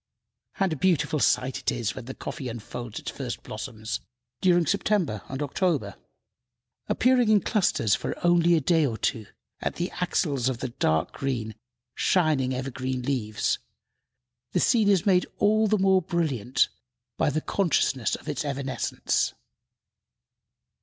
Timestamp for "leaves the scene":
13.03-14.89